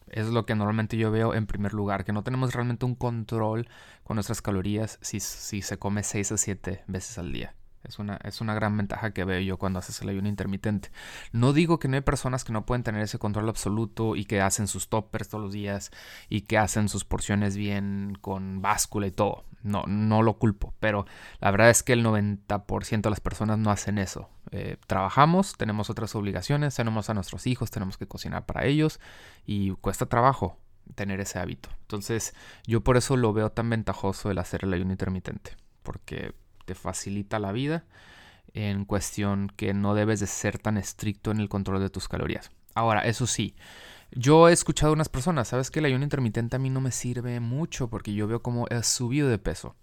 Es 0.09 0.27
lo 0.27 0.45
que 0.45 0.55
normalmente 0.55 0.99
yo 0.99 1.11
veo 1.11 1.35
en 1.35 1.47
primer 1.47 1.73
lugar, 1.73 2.05
que 2.05 2.13
no 2.13 2.23
tenemos 2.23 2.53
realmente 2.53 2.85
un 2.85 2.97
control 2.97 3.69
con 4.03 4.17
nuestras 4.17 4.43
calorías 4.43 4.99
si, 5.01 5.21
si 5.21 5.63
se 5.63 5.79
come 5.79 6.03
6 6.03 6.33
a 6.33 6.37
7 6.37 6.85
veces 6.87 7.17
al 7.17 7.33
día. 7.33 7.55
Es 7.85 7.99
una, 7.99 8.19
es 8.25 8.41
una 8.41 8.55
gran 8.55 8.77
ventaja 8.77 9.13
que 9.13 9.25
veo 9.25 9.41
yo 9.41 9.59
cuando 9.59 9.79
haces 9.79 10.01
el 10.01 10.09
ayuno 10.09 10.29
intermitente. 10.29 10.91
No 11.33 11.53
digo 11.53 11.79
que 11.79 11.89
no 11.89 11.97
hay 11.97 12.03
personas 12.03 12.45
que 12.45 12.53
no 12.53 12.65
pueden 12.65 12.83
tener 12.83 13.03
ese 13.03 13.19
control 13.19 13.49
absoluto 13.49 14.17
y 14.17 14.25
que 14.25 14.41
hacen 14.41 14.67
sus 14.67 14.89
toppers 14.89 15.29
todos 15.29 15.45
los 15.45 15.53
días 15.53 15.91
y 16.29 16.43
que 16.43 16.59
hacen 16.59 16.89
sus 16.89 17.05
porciones 17.05 17.57
bien 17.57 18.17
con 18.21 18.63
báscula 18.63 19.07
y 19.07 19.11
todo. 19.11 19.45
No, 19.63 19.85
no 19.87 20.23
lo 20.23 20.39
culpo, 20.39 20.75
pero 20.79 21.07
la 21.41 21.51
verdad 21.51 21.71
es 21.71 21.83
que 21.83 21.95
el 21.95 22.05
90% 22.05 23.01
de 23.01 23.11
las 23.11 23.21
personas 23.21 23.59
no 23.59 23.71
hacen 23.71 23.99
eso. 23.99 24.29
Eh, 24.51 24.77
trabajamos, 24.87 25.57
tenemos 25.57 25.89
otras 25.89 26.15
obligaciones, 26.15 26.75
tenemos 26.75 27.09
a 27.09 27.15
nuestros 27.15 27.47
hijos, 27.47 27.71
tenemos 27.71 27.97
que 27.97 28.07
cocinar 28.07 28.45
para 28.45 28.67
ellos 28.67 29.01
y 29.47 29.71
cuesta 29.77 30.07
trabajo 30.07 30.59
tener 30.95 31.21
ese 31.21 31.39
hábito. 31.39 31.71
Entonces 31.83 32.35
yo 32.67 32.83
por 32.83 32.97
eso 32.97 33.17
lo 33.17 33.33
veo 33.33 33.51
tan 33.51 33.71
ventajoso 33.71 34.31
el 34.31 34.39
hacer 34.39 34.65
el 34.65 34.75
ayuno 34.75 34.93
intermitente, 34.93 35.57
porque 35.83 36.35
te 36.65 36.75
facilita 36.75 37.39
la 37.39 37.53
vida 37.53 37.85
en 38.53 38.85
cuestión 38.85 39.53
que 39.57 39.75
no 39.75 39.95
debes 39.95 40.21
de 40.21 40.27
ser 40.27 40.59
tan 40.59 40.77
estricto 40.77 41.31
en 41.31 41.41
el 41.41 41.49
control 41.49 41.81
de 41.81 41.91
tus 41.91 42.09
calorías. 42.09 42.51
Ahora, 42.75 43.01
eso 43.01 43.27
sí, 43.27 43.55
yo 44.13 44.49
he 44.49 44.53
escuchado 44.53 44.91
a 44.91 44.95
unas 44.95 45.09
personas, 45.09 45.49
sabes 45.49 45.71
que 45.71 45.81
el 45.81 45.87
ayuno 45.87 46.05
intermitente 46.05 46.57
a 46.57 46.61
mí 46.61 46.71
no 46.71 46.81
me 46.81 46.93
sirve 46.93 47.41
mucho 47.41 47.89
porque 47.89 48.15
yo 48.15 48.29
veo 48.29 48.43
como 48.43 48.67
he 48.69 48.83
subido 48.83 49.29
de 49.29 49.39
peso. 49.39 49.75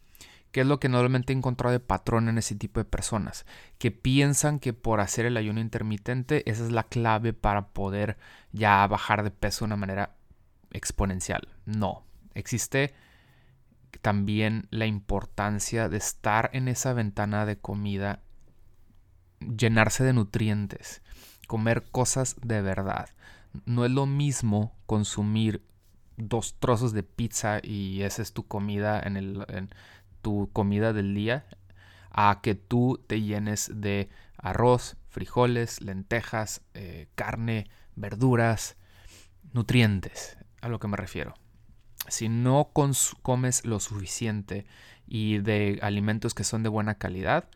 Que 0.52 0.62
es 0.62 0.68
lo 0.68 0.80
que 0.82 0.90
normalmente 0.90 1.32
he 1.32 1.36
encontrado 1.36 1.72
de 1.72 1.80
patrón 1.80 2.28
en 2.28 2.38
ese 2.38 2.56
tipo 2.56 2.82
de 2.82 2.86
personas, 2.86 3.46
que 3.78 3.92
piensan 3.92 4.60
que 4.60 4.74
por 4.74 5.00
hacer 5.00 5.26
el 5.26 5.38
ayuno 5.38 5.62
intermitente 5.62 6.50
esa 6.50 6.66
es 6.66 6.72
la 6.72 6.84
clave 6.84 7.32
para 7.32 7.70
poder 7.70 8.18
ya 8.52 8.86
bajar 8.88 9.24
de 9.24 9.32
peso 9.32 9.60
de 9.60 9.68
una 9.68 9.78
manera 9.78 10.16
exponencial. 10.72 11.48
No, 11.66 12.04
existe 12.34 12.94
también 14.00 14.68
la 14.72 14.86
importancia 14.86 15.90
de 15.90 15.98
estar 15.98 16.50
en 16.54 16.68
esa 16.68 16.94
ventana 16.94 17.46
de 17.46 17.58
comida, 17.58 18.22
llenarse 19.40 20.04
de 20.04 20.14
nutrientes, 20.14 21.02
comer 21.48 21.84
cosas 21.92 22.36
de 22.42 22.62
verdad. 22.62 23.10
No 23.66 23.86
es 23.86 23.92
lo 23.92 24.06
mismo 24.06 24.76
consumir 24.86 25.66
dos 26.18 26.56
trozos 26.60 26.94
de 26.94 27.04
pizza 27.04 27.60
y 27.64 28.04
esa 28.04 28.22
es 28.22 28.34
tu 28.34 28.48
comida 28.48 29.00
en, 29.00 29.18
el, 29.18 29.70
tu 30.22 30.50
comida 30.54 30.94
del 30.94 31.16
día 31.16 31.46
a 32.12 32.40
que 32.42 32.56
tú 32.56 33.04
te 33.08 33.22
llenes 33.22 33.72
de 33.74 34.10
arroz, 34.38 34.98
frijoles, 35.10 35.82
lentejas, 35.82 36.62
eh, 36.74 37.08
carne, 37.16 37.70
verduras, 37.96 38.76
nutrientes, 39.54 40.38
a 40.62 40.70
lo 40.70 40.80
que 40.80 40.88
me 40.88 40.98
refiero 40.98 41.41
si 42.08 42.30
no 42.30 42.70
comes 42.74 43.66
lo 43.66 43.80
suficiente 43.80 44.66
y 45.08 45.40
de 45.40 45.80
alimentos 45.82 46.34
que 46.34 46.44
son 46.44 46.64
de 46.64 46.70
buena 46.70 46.96
calidad, 46.96 47.50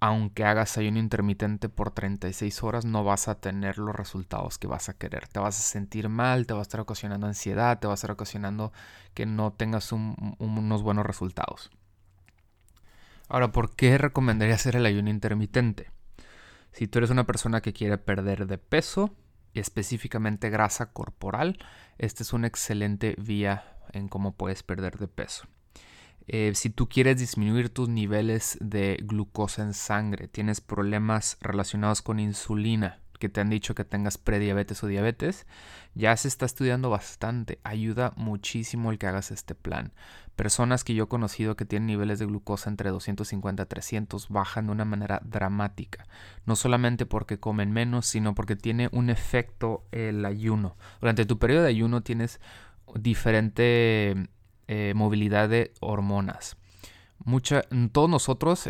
aunque 0.00 0.44
hagas 0.44 0.78
ayuno 0.78 0.98
intermitente 0.98 1.68
por 1.68 1.90
36 1.90 2.62
horas, 2.62 2.84
no 2.84 3.02
vas 3.02 3.26
a 3.26 3.40
tener 3.40 3.78
los 3.78 3.94
resultados 3.94 4.56
que 4.58 4.68
vas 4.68 4.88
a 4.88 4.94
querer. 4.96 5.26
Te 5.26 5.40
vas 5.40 5.58
a 5.58 5.62
sentir 5.62 6.08
mal, 6.08 6.46
te 6.46 6.54
va 6.54 6.60
a 6.60 6.62
estar 6.62 6.80
ocasionando 6.80 7.26
ansiedad, 7.26 7.80
te 7.80 7.88
va 7.88 7.94
a 7.94 7.96
estar 7.96 8.12
ocasionando 8.12 8.72
que 9.14 9.26
no 9.26 9.52
tengas 9.52 9.90
unos 9.90 10.82
buenos 10.82 11.04
resultados. 11.04 11.70
Ahora, 13.28 13.50
¿por 13.50 13.74
qué 13.74 13.98
recomendaría 13.98 14.54
hacer 14.54 14.76
el 14.76 14.86
ayuno 14.86 15.10
intermitente? 15.10 15.90
Si 16.72 16.86
tú 16.86 16.98
eres 16.98 17.10
una 17.10 17.26
persona 17.26 17.60
que 17.60 17.72
quiere 17.72 17.98
perder 17.98 18.46
de 18.46 18.58
peso, 18.58 19.12
específicamente 19.54 20.50
grasa 20.50 20.92
corporal, 20.92 21.58
esta 21.98 22.22
es 22.22 22.32
una 22.32 22.46
excelente 22.46 23.14
vía 23.18 23.76
en 23.92 24.08
cómo 24.08 24.32
puedes 24.32 24.62
perder 24.62 24.98
de 24.98 25.08
peso. 25.08 25.46
Eh, 26.26 26.52
si 26.54 26.68
tú 26.68 26.88
quieres 26.88 27.18
disminuir 27.18 27.70
tus 27.70 27.88
niveles 27.88 28.58
de 28.60 28.98
glucosa 29.02 29.62
en 29.62 29.72
sangre, 29.72 30.28
tienes 30.28 30.60
problemas 30.60 31.38
relacionados 31.40 32.02
con 32.02 32.20
insulina, 32.20 33.00
que 33.18 33.28
te 33.28 33.40
han 33.40 33.50
dicho 33.50 33.74
que 33.74 33.84
tengas 33.84 34.18
prediabetes 34.18 34.82
o 34.82 34.86
diabetes, 34.86 35.46
ya 35.94 36.16
se 36.16 36.28
está 36.28 36.46
estudiando 36.46 36.90
bastante. 36.90 37.58
Ayuda 37.64 38.12
muchísimo 38.16 38.90
el 38.90 38.98
que 38.98 39.06
hagas 39.06 39.30
este 39.30 39.54
plan. 39.54 39.92
Personas 40.36 40.84
que 40.84 40.94
yo 40.94 41.04
he 41.04 41.08
conocido 41.08 41.56
que 41.56 41.64
tienen 41.64 41.88
niveles 41.88 42.20
de 42.20 42.26
glucosa 42.26 42.70
entre 42.70 42.90
250 42.90 43.62
a 43.62 43.66
300 43.66 44.28
bajan 44.28 44.66
de 44.66 44.72
una 44.72 44.84
manera 44.84 45.20
dramática. 45.24 46.06
No 46.46 46.54
solamente 46.54 47.06
porque 47.06 47.40
comen 47.40 47.72
menos, 47.72 48.06
sino 48.06 48.34
porque 48.34 48.54
tiene 48.54 48.88
un 48.92 49.10
efecto 49.10 49.84
el 49.90 50.24
ayuno. 50.24 50.76
Durante 51.00 51.26
tu 51.26 51.38
periodo 51.38 51.62
de 51.62 51.70
ayuno 51.70 52.02
tienes 52.02 52.40
diferente 52.94 54.28
eh, 54.68 54.92
movilidad 54.94 55.48
de 55.48 55.72
hormonas. 55.80 56.56
Mucha, 57.24 57.62
todos 57.92 58.08
nosotros 58.08 58.68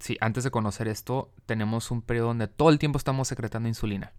sí, 0.00 0.16
antes 0.20 0.44
de 0.44 0.50
conocer 0.50 0.88
esto, 0.88 1.32
tenemos 1.46 1.90
un 1.90 2.02
periodo 2.02 2.28
donde 2.28 2.48
todo 2.48 2.70
el 2.70 2.78
tiempo 2.78 2.98
estamos 2.98 3.28
secretando 3.28 3.68
insulina. 3.68 4.12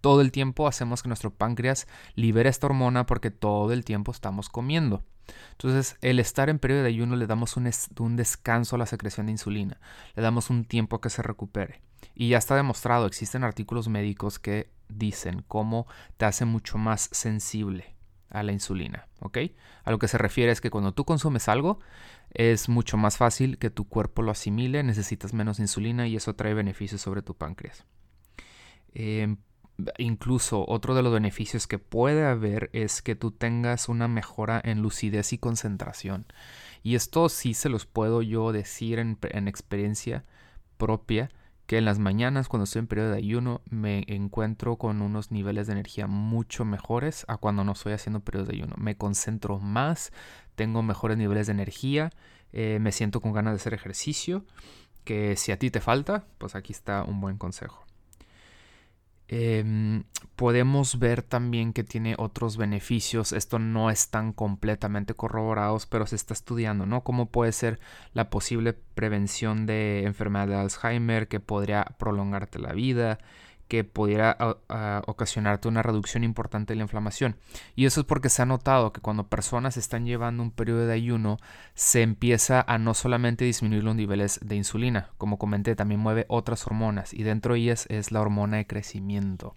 Todo 0.00 0.20
el 0.20 0.32
tiempo 0.32 0.66
hacemos 0.66 1.02
que 1.02 1.08
nuestro 1.08 1.30
páncreas 1.30 1.86
libere 2.14 2.48
esta 2.48 2.66
hormona 2.66 3.06
porque 3.06 3.30
todo 3.30 3.72
el 3.72 3.84
tiempo 3.84 4.12
estamos 4.12 4.48
comiendo. 4.48 5.04
Entonces, 5.52 5.96
el 6.00 6.20
estar 6.20 6.48
en 6.48 6.58
periodo 6.58 6.82
de 6.82 6.88
ayuno 6.88 7.16
le 7.16 7.26
damos 7.26 7.56
un, 7.56 7.70
un, 7.98 8.16
descanso 8.16 8.76
a 8.76 8.78
la 8.78 8.86
secreción 8.86 9.26
de 9.26 9.32
insulina, 9.32 9.78
le 10.14 10.22
damos 10.22 10.50
un 10.50 10.64
tiempo 10.64 10.96
a 10.96 11.00
que 11.00 11.10
se 11.10 11.22
recupere. 11.22 11.82
Y 12.14 12.30
ya 12.30 12.38
está 12.38 12.56
demostrado, 12.56 13.06
existen 13.06 13.44
artículos 13.44 13.88
médicos 13.88 14.38
que 14.38 14.70
dicen 14.88 15.44
cómo 15.46 15.86
te 16.16 16.24
hace 16.24 16.44
mucho 16.44 16.78
más 16.78 17.10
sensible 17.12 17.97
a 18.30 18.42
la 18.42 18.52
insulina, 18.52 19.08
¿ok? 19.20 19.38
A 19.84 19.90
lo 19.90 19.98
que 19.98 20.08
se 20.08 20.18
refiere 20.18 20.52
es 20.52 20.60
que 20.60 20.70
cuando 20.70 20.92
tú 20.92 21.04
consumes 21.04 21.48
algo, 21.48 21.80
es 22.30 22.68
mucho 22.68 22.96
más 22.96 23.16
fácil 23.16 23.58
que 23.58 23.70
tu 23.70 23.88
cuerpo 23.88 24.22
lo 24.22 24.30
asimile, 24.30 24.82
necesitas 24.82 25.32
menos 25.32 25.60
insulina 25.60 26.06
y 26.06 26.16
eso 26.16 26.34
trae 26.34 26.54
beneficios 26.54 27.00
sobre 27.00 27.22
tu 27.22 27.34
páncreas. 27.34 27.84
Em, 28.94 29.36
incluso 29.98 30.64
otro 30.68 30.94
de 30.94 31.02
los 31.02 31.12
beneficios 31.12 31.66
que 31.66 31.78
puede 31.78 32.26
haber 32.26 32.68
es 32.72 33.00
que 33.00 33.14
tú 33.14 33.30
tengas 33.30 33.88
una 33.88 34.08
mejora 34.08 34.60
en 34.62 34.82
lucidez 34.82 35.32
y 35.32 35.38
concentración. 35.38 36.26
Y 36.82 36.94
esto 36.94 37.28
sí 37.28 37.54
se 37.54 37.68
los 37.68 37.86
puedo 37.86 38.22
yo 38.22 38.52
decir 38.52 38.98
en, 38.98 39.18
en 39.22 39.48
experiencia 39.48 40.24
propia 40.76 41.30
que 41.68 41.76
en 41.76 41.84
las 41.84 41.98
mañanas 41.98 42.48
cuando 42.48 42.64
estoy 42.64 42.80
en 42.80 42.86
periodo 42.86 43.10
de 43.10 43.18
ayuno 43.18 43.60
me 43.68 44.02
encuentro 44.08 44.76
con 44.76 45.02
unos 45.02 45.30
niveles 45.30 45.66
de 45.66 45.74
energía 45.74 46.06
mucho 46.06 46.64
mejores 46.64 47.26
a 47.28 47.36
cuando 47.36 47.62
no 47.62 47.72
estoy 47.72 47.92
haciendo 47.92 48.20
periodo 48.20 48.46
de 48.46 48.54
ayuno. 48.54 48.74
Me 48.78 48.96
concentro 48.96 49.58
más, 49.58 50.10
tengo 50.54 50.82
mejores 50.82 51.18
niveles 51.18 51.46
de 51.46 51.52
energía, 51.52 52.10
eh, 52.54 52.78
me 52.80 52.90
siento 52.90 53.20
con 53.20 53.34
ganas 53.34 53.52
de 53.52 53.56
hacer 53.56 53.74
ejercicio, 53.74 54.46
que 55.04 55.36
si 55.36 55.52
a 55.52 55.58
ti 55.58 55.70
te 55.70 55.82
falta, 55.82 56.24
pues 56.38 56.54
aquí 56.54 56.72
está 56.72 57.04
un 57.04 57.20
buen 57.20 57.36
consejo. 57.36 57.84
Em, 59.28 60.04
podemos 60.36 60.98
ver 60.98 61.22
también 61.22 61.72
que 61.74 61.84
tiene 61.84 62.14
otros 62.18 62.56
beneficios. 62.56 63.32
Esto 63.32 63.58
no 63.58 63.90
están 63.90 64.32
completamente 64.32 65.14
corroborados, 65.14 65.86
pero 65.86 66.06
se 66.06 66.16
está 66.16 66.32
estudiando, 66.32 66.86
¿no? 66.86 67.04
Cómo 67.04 67.30
puede 67.30 67.52
ser 67.52 67.78
la 68.14 68.30
posible 68.30 68.72
prevención 68.72 69.66
de 69.66 70.04
enfermedad 70.04 70.48
de 70.48 70.56
Alzheimer 70.56 71.28
que 71.28 71.40
podría 71.40 71.84
prolongarte 71.98 72.58
la 72.58 72.72
vida, 72.72 73.18
que 73.68 73.84
pudiera 73.84 74.36
ocasionarte 75.06 75.68
una 75.68 75.82
reducción 75.82 76.24
importante 76.24 76.72
de 76.72 76.78
la 76.78 76.84
inflamación. 76.84 77.36
Y 77.76 77.84
eso 77.84 78.00
es 78.00 78.06
porque 78.06 78.30
se 78.30 78.42
ha 78.42 78.46
notado 78.46 78.92
que 78.92 79.00
cuando 79.00 79.28
personas 79.28 79.76
están 79.76 80.06
llevando 80.06 80.42
un 80.42 80.50
periodo 80.50 80.86
de 80.86 80.94
ayuno, 80.94 81.36
se 81.74 82.02
empieza 82.02 82.64
a 82.66 82.78
no 82.78 82.94
solamente 82.94 83.44
disminuir 83.44 83.84
los 83.84 83.94
niveles 83.94 84.40
de 84.42 84.56
insulina, 84.56 85.10
como 85.18 85.38
comenté, 85.38 85.76
también 85.76 86.00
mueve 86.00 86.24
otras 86.28 86.66
hormonas 86.66 87.14
y 87.14 87.22
dentro 87.22 87.54
de 87.54 87.60
ellas 87.60 87.86
es 87.90 88.10
la 88.10 88.20
hormona 88.20 88.56
de 88.56 88.66
crecimiento. 88.66 89.54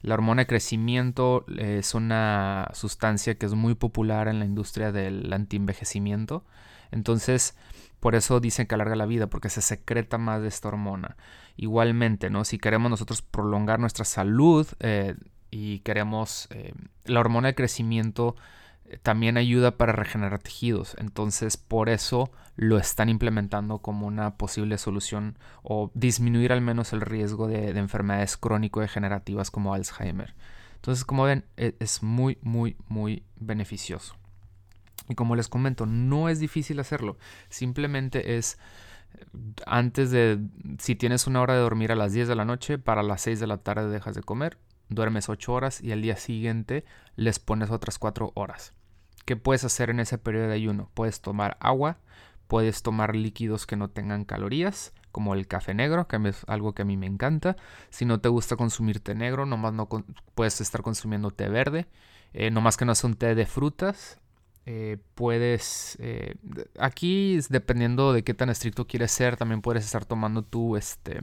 La 0.00 0.14
hormona 0.14 0.42
de 0.42 0.46
crecimiento 0.46 1.44
es 1.58 1.94
una 1.94 2.68
sustancia 2.72 3.36
que 3.36 3.46
es 3.46 3.54
muy 3.54 3.74
popular 3.74 4.28
en 4.28 4.38
la 4.38 4.44
industria 4.44 4.92
del 4.92 5.32
antienvejecimiento. 5.32 6.44
Entonces, 6.92 7.56
por 8.04 8.14
eso 8.16 8.38
dicen 8.38 8.66
que 8.66 8.74
alarga 8.74 8.96
la 8.96 9.06
vida, 9.06 9.28
porque 9.28 9.48
se 9.48 9.62
secreta 9.62 10.18
más 10.18 10.42
de 10.42 10.48
esta 10.48 10.68
hormona. 10.68 11.16
Igualmente, 11.56 12.28
¿no? 12.28 12.44
Si 12.44 12.58
queremos 12.58 12.90
nosotros 12.90 13.22
prolongar 13.22 13.80
nuestra 13.80 14.04
salud 14.04 14.68
eh, 14.80 15.14
y 15.50 15.78
queremos 15.78 16.48
eh, 16.50 16.74
la 17.06 17.20
hormona 17.20 17.48
de 17.48 17.54
crecimiento 17.54 18.36
eh, 18.84 18.98
también 19.02 19.38
ayuda 19.38 19.78
para 19.78 19.94
regenerar 19.94 20.38
tejidos. 20.38 20.94
Entonces, 20.98 21.56
por 21.56 21.88
eso 21.88 22.30
lo 22.56 22.76
están 22.76 23.08
implementando 23.08 23.78
como 23.78 24.06
una 24.06 24.36
posible 24.36 24.76
solución 24.76 25.38
o 25.62 25.90
disminuir 25.94 26.52
al 26.52 26.60
menos 26.60 26.92
el 26.92 27.00
riesgo 27.00 27.46
de, 27.48 27.72
de 27.72 27.80
enfermedades 27.80 28.36
crónico-degenerativas 28.36 29.50
como 29.50 29.72
Alzheimer. 29.72 30.34
Entonces, 30.74 31.06
como 31.06 31.24
ven, 31.24 31.46
e, 31.56 31.74
es 31.80 32.02
muy, 32.02 32.36
muy, 32.42 32.76
muy 32.86 33.24
beneficioso. 33.36 34.14
Y 35.08 35.14
como 35.14 35.36
les 35.36 35.48
comento, 35.48 35.86
no 35.86 36.28
es 36.28 36.40
difícil 36.40 36.80
hacerlo. 36.80 37.18
Simplemente 37.48 38.36
es 38.36 38.58
Antes 39.66 40.10
de, 40.10 40.40
si 40.78 40.96
tienes 40.96 41.26
una 41.26 41.40
hora 41.40 41.54
de 41.54 41.60
dormir 41.60 41.92
a 41.92 41.96
las 41.96 42.12
10 42.12 42.28
de 42.28 42.34
la 42.34 42.44
noche, 42.44 42.78
para 42.78 43.02
las 43.02 43.20
6 43.22 43.40
de 43.40 43.46
la 43.46 43.58
tarde 43.58 43.88
dejas 43.88 44.14
de 44.14 44.22
comer, 44.22 44.58
duermes 44.88 45.28
8 45.28 45.52
horas 45.52 45.80
y 45.80 45.92
al 45.92 46.02
día 46.02 46.16
siguiente 46.16 46.84
les 47.16 47.38
pones 47.38 47.70
otras 47.70 47.98
4 47.98 48.32
horas. 48.34 48.72
¿Qué 49.24 49.36
puedes 49.36 49.64
hacer 49.64 49.90
en 49.90 50.00
ese 50.00 50.18
periodo 50.18 50.48
de 50.48 50.54
ayuno? 50.54 50.90
Puedes 50.94 51.20
tomar 51.20 51.56
agua, 51.60 51.98
puedes 52.46 52.82
tomar 52.82 53.16
líquidos 53.16 53.66
que 53.66 53.76
no 53.76 53.88
tengan 53.88 54.24
calorías, 54.24 54.92
como 55.12 55.34
el 55.34 55.46
café 55.46 55.74
negro, 55.74 56.08
que 56.08 56.16
es 56.28 56.44
algo 56.48 56.74
que 56.74 56.82
a 56.82 56.84
mí 56.84 56.96
me 56.96 57.06
encanta. 57.06 57.56
Si 57.90 58.04
no 58.04 58.20
te 58.20 58.28
gusta 58.28 58.56
consumir 58.56 59.00
té 59.00 59.14
negro, 59.14 59.46
nomás 59.46 59.72
no 59.72 59.88
puedes 60.34 60.60
estar 60.60 60.82
consumiendo 60.82 61.30
té 61.30 61.48
verde. 61.48 61.86
Eh, 62.32 62.50
nomás 62.50 62.76
que 62.76 62.84
no 62.84 62.92
es 62.92 63.04
un 63.04 63.14
té 63.14 63.34
de 63.34 63.46
frutas. 63.46 64.18
Eh, 64.66 64.98
puedes. 65.14 65.96
Eh, 66.00 66.36
aquí, 66.78 67.38
dependiendo 67.48 68.12
de 68.12 68.24
qué 68.24 68.34
tan 68.34 68.50
estricto 68.50 68.86
quieres 68.86 69.12
ser, 69.12 69.36
también 69.36 69.62
puedes 69.62 69.84
estar 69.84 70.04
tomando 70.04 70.42
tú 70.42 70.76
este, 70.76 71.20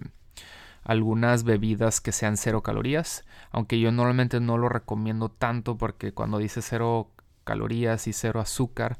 algunas 0.83 1.43
bebidas 1.43 2.01
que 2.01 2.12
sean 2.12 2.38
cero 2.38 2.62
calorías. 2.63 3.25
Aunque 3.51 3.79
yo 3.79 3.91
normalmente 3.91 4.39
no 4.39 4.57
lo 4.57 4.69
recomiendo 4.69 5.29
tanto 5.29 5.77
porque 5.77 6.13
cuando 6.13 6.38
dice 6.38 6.62
cero 6.62 7.12
calorías 7.43 8.07
y 8.07 8.13
cero 8.13 8.39
azúcar, 8.39 9.00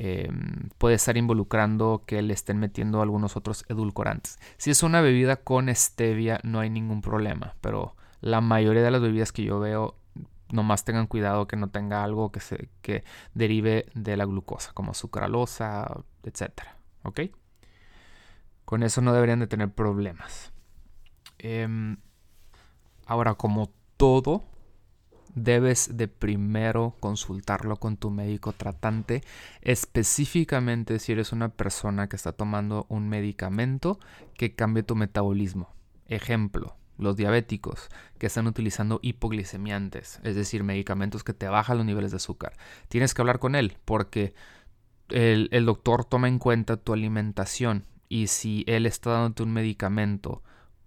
Em, 0.00 0.68
puede 0.78 0.94
estar 0.94 1.16
involucrando 1.16 2.04
que 2.06 2.22
le 2.22 2.32
estén 2.32 2.58
metiendo 2.60 3.02
algunos 3.02 3.36
otros 3.36 3.64
edulcorantes. 3.68 4.38
Si 4.56 4.70
es 4.70 4.84
una 4.84 5.00
bebida 5.00 5.34
con 5.34 5.74
stevia 5.74 6.38
no 6.44 6.60
hay 6.60 6.70
ningún 6.70 7.00
problema, 7.00 7.56
pero 7.60 7.96
la 8.20 8.40
mayoría 8.40 8.82
de 8.82 8.92
las 8.92 9.00
bebidas 9.00 9.32
que 9.32 9.42
yo 9.42 9.58
veo 9.58 9.96
nomás 10.50 10.84
tengan 10.84 11.06
cuidado 11.06 11.46
que 11.46 11.56
no 11.56 11.70
tenga 11.70 12.04
algo 12.04 12.30
que, 12.32 12.40
se, 12.40 12.68
que 12.82 13.04
derive 13.34 13.86
de 13.94 14.16
la 14.16 14.24
glucosa, 14.24 14.72
como 14.72 14.94
sucralosa, 14.94 16.04
etc. 16.22 16.62
¿Ok? 17.02 17.20
Con 18.64 18.82
eso 18.82 19.00
no 19.00 19.12
deberían 19.12 19.40
de 19.40 19.46
tener 19.46 19.72
problemas. 19.72 20.52
Em, 21.38 21.96
ahora, 23.06 23.34
como 23.34 23.70
todo, 23.96 24.44
debes 25.34 25.96
de 25.96 26.08
primero 26.08 26.96
consultarlo 27.00 27.76
con 27.76 27.96
tu 27.96 28.10
médico 28.10 28.52
tratante, 28.52 29.22
específicamente 29.62 30.98
si 30.98 31.12
eres 31.12 31.32
una 31.32 31.48
persona 31.48 32.08
que 32.08 32.16
está 32.16 32.32
tomando 32.32 32.86
un 32.88 33.08
medicamento 33.08 33.98
que 34.34 34.54
cambie 34.54 34.82
tu 34.82 34.96
metabolismo. 34.96 35.74
Ejemplo, 36.06 36.76
los 36.98 37.16
diabéticos 37.16 37.88
que 38.18 38.26
están 38.26 38.46
utilizando 38.46 38.98
hipoglicemiantes, 39.02 40.20
es 40.24 40.34
decir, 40.34 40.64
medicamentos 40.64 41.24
que 41.24 41.32
te 41.32 41.48
bajan 41.48 41.78
los 41.78 41.86
niveles 41.86 42.10
de 42.10 42.16
azúcar. 42.16 42.54
Tienes 42.88 43.14
que 43.14 43.22
hablar 43.22 43.38
con 43.38 43.54
él 43.54 43.76
porque 43.84 44.34
el, 45.08 45.48
el 45.52 45.64
doctor 45.64 46.04
toma 46.04 46.28
en 46.28 46.38
cuenta 46.38 46.76
tu 46.76 46.92
alimentación 46.92 47.86
y 48.08 48.26
si 48.26 48.64
él 48.66 48.86
está 48.86 49.10
dándote 49.10 49.42
un 49.42 49.52
medicamento 49.52 50.42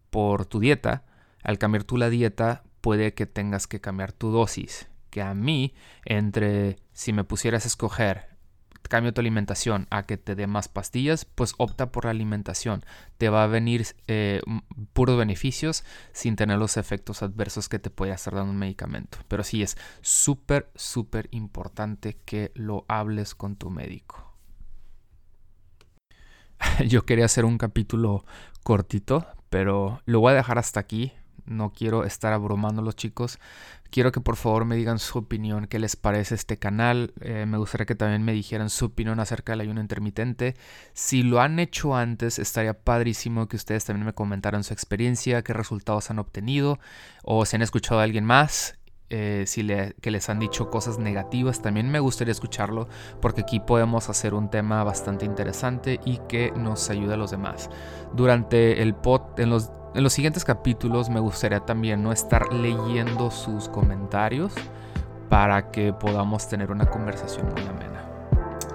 por 0.09 0.45
tu 0.45 0.59
dieta, 0.59 1.05
al 1.43 1.57
cambiar 1.57 1.83
tú 1.83 1.97
la 1.97 2.09
dieta 2.09 2.63
puede 2.81 3.13
que 3.13 3.25
tengas 3.25 3.67
que 3.67 3.79
cambiar 3.79 4.11
tu 4.11 4.31
dosis. 4.31 4.89
Que 5.09 5.21
a 5.21 5.33
mí, 5.33 5.73
entre 6.05 6.77
si 6.93 7.13
me 7.13 7.23
pusieras 7.23 7.65
a 7.65 7.67
escoger 7.67 8.30
cambio 8.89 9.13
tu 9.13 9.21
alimentación 9.21 9.87
a 9.89 10.05
que 10.05 10.17
te 10.17 10.35
dé 10.35 10.47
más 10.47 10.67
pastillas, 10.67 11.25
pues 11.25 11.53
opta 11.57 11.91
por 11.91 12.05
la 12.05 12.11
alimentación. 12.11 12.83
Te 13.17 13.29
va 13.29 13.43
a 13.43 13.47
venir 13.47 13.85
eh, 14.07 14.41
puros 14.93 15.17
beneficios 15.17 15.83
sin 16.11 16.35
tener 16.35 16.57
los 16.57 16.77
efectos 16.77 17.23
adversos 17.23 17.69
que 17.69 17.79
te 17.79 17.89
puede 17.89 18.13
estar 18.13 18.35
dando 18.35 18.51
un 18.51 18.57
medicamento. 18.57 19.19
Pero 19.27 19.43
sí 19.43 19.63
es 19.63 19.77
súper, 20.01 20.69
súper 20.75 21.27
importante 21.31 22.17
que 22.25 22.51
lo 22.55 22.85
hables 22.87 23.35
con 23.35 23.55
tu 23.55 23.69
médico. 23.69 24.35
Yo 26.87 27.05
quería 27.05 27.25
hacer 27.25 27.45
un 27.45 27.57
capítulo 27.57 28.25
cortito, 28.63 29.25
pero 29.49 30.01
lo 30.05 30.19
voy 30.19 30.33
a 30.33 30.35
dejar 30.35 30.57
hasta 30.57 30.79
aquí 30.79 31.13
no 31.45 31.71
quiero 31.73 32.03
estar 32.03 32.33
abrumando 32.33 32.81
a 32.81 32.85
los 32.85 32.95
chicos. 32.95 33.39
Quiero 33.89 34.11
que 34.11 34.21
por 34.21 34.37
favor 34.37 34.63
me 34.65 34.75
digan 34.75 34.99
su 34.99 35.19
opinión, 35.19 35.67
qué 35.67 35.77
les 35.77 35.95
parece 35.95 36.35
este 36.35 36.57
canal. 36.57 37.13
Eh, 37.21 37.45
me 37.45 37.57
gustaría 37.57 37.85
que 37.85 37.95
también 37.95 38.23
me 38.23 38.31
dijeran 38.31 38.69
su 38.69 38.85
opinión 38.85 39.19
acerca 39.19 39.51
del 39.51 39.61
ayuno 39.61 39.81
intermitente. 39.81 40.55
Si 40.93 41.23
lo 41.23 41.41
han 41.41 41.59
hecho 41.59 41.95
antes, 41.95 42.39
estaría 42.39 42.73
padrísimo 42.73 43.47
que 43.47 43.57
ustedes 43.57 43.85
también 43.85 44.05
me 44.05 44.13
comentaran 44.13 44.63
su 44.63 44.73
experiencia, 44.73 45.43
qué 45.43 45.53
resultados 45.53 46.09
han 46.09 46.19
obtenido 46.19 46.79
o 47.23 47.45
si 47.45 47.55
han 47.57 47.61
escuchado 47.61 47.99
a 47.99 48.03
alguien 48.03 48.23
más 48.25 48.75
eh, 49.13 49.43
si 49.45 49.67
que 49.99 50.09
les 50.09 50.29
han 50.29 50.39
dicho 50.39 50.69
cosas 50.69 50.97
negativas, 50.97 51.61
también 51.61 51.91
me 51.91 51.99
gustaría 51.99 52.31
escucharlo 52.31 52.87
porque 53.21 53.41
aquí 53.41 53.59
podemos 53.59 54.09
hacer 54.09 54.33
un 54.33 54.49
tema 54.49 54.85
bastante 54.85 55.25
interesante 55.25 55.99
y 56.05 56.19
que 56.29 56.53
nos 56.55 56.89
ayude 56.89 57.15
a 57.15 57.17
los 57.17 57.29
demás. 57.29 57.69
Durante 58.13 58.81
el 58.81 58.95
pod, 58.95 59.37
en 59.37 59.49
los, 59.49 59.69
en 59.93 60.03
los 60.03 60.13
siguientes 60.13 60.45
capítulos 60.45 61.09
me 61.09 61.19
gustaría 61.19 61.59
también 61.61 62.01
no 62.03 62.11
estar 62.11 62.53
leyendo 62.53 63.29
sus 63.29 63.67
comentarios 63.69 64.53
para 65.29 65.71
que 65.71 65.93
podamos 65.93 66.47
tener 66.47 66.71
una 66.71 66.89
conversación 66.89 67.47
muy 67.53 67.61
amena. 67.61 68.05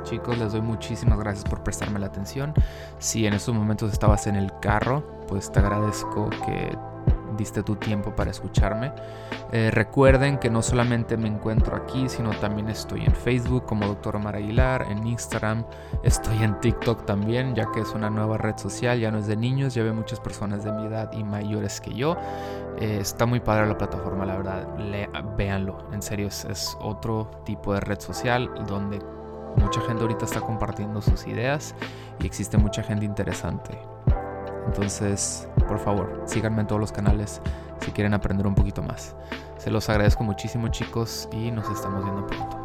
Chicos, 0.05 0.38
les 0.38 0.52
doy 0.52 0.62
muchísimas 0.62 1.18
gracias 1.18 1.44
por 1.44 1.62
prestarme 1.62 1.98
la 1.98 2.07
atención. 2.07 2.55
Si 2.98 3.26
en 3.26 3.35
estos 3.35 3.55
momentos 3.55 3.92
estabas 3.92 4.26
en 4.26 4.37
el 4.37 4.52
carro, 4.61 5.24
pues 5.26 5.50
te 5.50 5.59
agradezco 5.59 6.31
que 6.31 6.76
diste 7.37 7.62
tu 7.62 7.77
tiempo 7.77 8.15
para 8.15 8.31
escucharme. 8.31 8.93
Eh, 9.53 9.71
recuerden 9.71 10.39
que 10.39 10.51
no 10.51 10.62
solamente 10.62 11.17
me 11.17 11.29
encuentro 11.29 11.77
aquí, 11.77 12.09
sino 12.09 12.31
también 12.31 12.69
estoy 12.69 13.05
en 13.05 13.15
Facebook 13.15 13.65
como 13.65 13.87
Dr. 13.87 14.17
Omar 14.17 14.37
Aguilar, 14.37 14.87
en 14.91 15.07
Instagram, 15.07 15.65
estoy 16.03 16.43
en 16.43 16.59
TikTok 16.61 17.05
también, 17.07 17.55
ya 17.55 17.71
que 17.73 17.81
es 17.81 17.93
una 17.93 18.11
nueva 18.11 18.39
red 18.39 18.57
social, 18.57 18.99
ya 18.99 19.11
no 19.11 19.19
es 19.19 19.27
de 19.27 19.37
niños, 19.37 19.75
ya 19.75 19.83
ve 19.83 19.93
muchas 19.93 20.21
personas 20.21 20.65
de 20.65 20.73
mi 20.73 20.87
edad 20.87 21.12
y 21.12 21.25
mayores 21.25 21.81
que 21.81 21.95
yo. 21.95 22.17
Eh, 22.79 22.99
está 23.01 23.27
muy 23.27 23.41
padre 23.41 23.67
la 23.67 23.79
plataforma, 23.79 24.27
la 24.27 24.37
verdad, 24.37 24.79
Le, 24.79 25.09
véanlo, 25.37 25.79
en 25.93 26.03
serio, 26.03 26.29
es, 26.29 26.45
es 26.45 26.77
otro 26.81 27.31
tipo 27.45 27.73
de 27.73 27.81
red 27.81 28.01
social 28.01 28.51
donde 28.67 29.01
mucha 29.57 29.81
gente 29.83 30.03
ahorita 30.03 30.25
está 30.25 30.41
compartiendo 30.41 31.01
sus 31.01 31.27
ideas 31.27 31.75
y 32.21 32.27
existe 32.27 32.59
mucha 32.59 32.83
gente 32.83 33.05
interesante. 33.05 33.79
Entonces, 34.67 35.49
por 35.66 35.79
favor, 35.79 36.22
síganme 36.26 36.62
en 36.62 36.66
todos 36.66 36.81
los 36.81 36.92
canales 36.92 37.40
si 37.81 37.90
quieren 37.92 38.14
aprender 38.14 38.46
un 38.46 38.55
poquito 38.55 38.83
más. 38.83 39.14
Se 39.59 39.70
los 39.70 39.88
agradezco 39.88 40.24
muchísimo 40.24 40.68
chicos 40.68 41.29
y 41.33 41.50
nos 41.50 41.68
estamos 41.68 42.05
viendo 42.05 42.26
pronto. 42.26 42.56